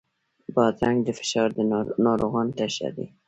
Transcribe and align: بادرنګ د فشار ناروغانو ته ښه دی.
بادرنګ 0.55 0.99
د 1.05 1.09
فشار 1.19 1.49
ناروغانو 2.05 2.55
ته 2.57 2.65
ښه 2.75 2.89
دی. 2.95 3.07